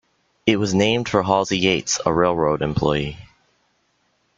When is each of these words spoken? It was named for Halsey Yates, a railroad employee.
It 0.47 0.57
was 0.57 0.73
named 0.73 1.07
for 1.07 1.21
Halsey 1.21 1.59
Yates, 1.59 1.99
a 2.07 2.11
railroad 2.11 2.63
employee. 2.63 3.19